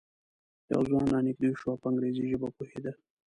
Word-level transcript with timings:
یو 0.71 0.81
ځوان 0.89 1.05
را 1.13 1.19
نږدې 1.27 1.49
شو 1.59 1.67
او 1.71 1.77
په 1.81 1.85
انګریزي 1.89 2.23
ژبه 2.31 2.47
پوهېده. 2.55 2.91